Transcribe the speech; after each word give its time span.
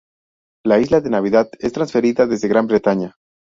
La 0.65 0.79
Isla 0.79 0.99
de 0.99 1.11
Navidad 1.11 1.47
es 1.59 1.73
transferida 1.73 2.25
desde 2.25 2.47
Gran 2.47 2.65
Bretaña. 2.65 3.13